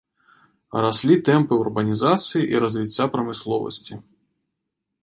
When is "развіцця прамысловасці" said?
2.65-3.93